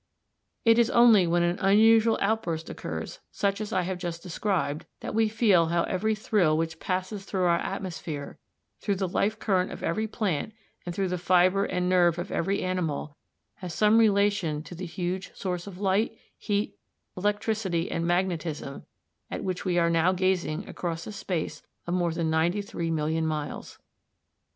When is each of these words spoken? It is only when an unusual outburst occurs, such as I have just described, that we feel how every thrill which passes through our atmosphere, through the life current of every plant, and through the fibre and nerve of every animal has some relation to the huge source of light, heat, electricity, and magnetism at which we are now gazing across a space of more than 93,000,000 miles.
It 0.65 0.79
is 0.79 0.89
only 0.89 1.27
when 1.27 1.43
an 1.43 1.59
unusual 1.59 2.17
outburst 2.21 2.71
occurs, 2.71 3.19
such 3.29 3.61
as 3.61 3.71
I 3.71 3.83
have 3.83 3.99
just 3.99 4.23
described, 4.23 4.87
that 5.01 5.13
we 5.13 5.29
feel 5.29 5.67
how 5.67 5.83
every 5.83 6.15
thrill 6.15 6.57
which 6.57 6.79
passes 6.79 7.23
through 7.23 7.43
our 7.43 7.59
atmosphere, 7.59 8.39
through 8.79 8.95
the 8.95 9.07
life 9.07 9.37
current 9.37 9.71
of 9.71 9.83
every 9.83 10.07
plant, 10.07 10.53
and 10.87 10.95
through 10.95 11.09
the 11.09 11.19
fibre 11.19 11.65
and 11.65 11.87
nerve 11.87 12.17
of 12.17 12.31
every 12.31 12.63
animal 12.63 13.15
has 13.57 13.75
some 13.75 13.99
relation 13.99 14.63
to 14.63 14.73
the 14.73 14.87
huge 14.87 15.31
source 15.35 15.67
of 15.67 15.77
light, 15.77 16.17
heat, 16.35 16.79
electricity, 17.15 17.91
and 17.91 18.07
magnetism 18.07 18.87
at 19.29 19.43
which 19.43 19.65
we 19.65 19.77
are 19.77 19.91
now 19.91 20.11
gazing 20.13 20.67
across 20.67 21.05
a 21.05 21.11
space 21.11 21.61
of 21.85 21.93
more 21.93 22.11
than 22.11 22.31
93,000,000 22.31 23.21
miles. 23.21 23.77